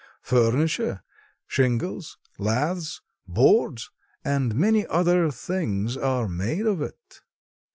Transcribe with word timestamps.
Furniture, 0.23 1.03
shingles, 1.45 2.17
laths, 2.39 3.01
boards 3.27 3.91
and 4.25 4.55
many 4.55 4.87
other 4.87 5.29
things 5.29 5.95
are 5.95 6.27
made 6.27 6.65
of 6.65 6.81
it. 6.81 7.21